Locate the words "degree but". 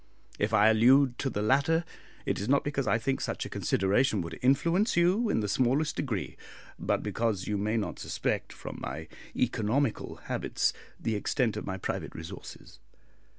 5.95-7.03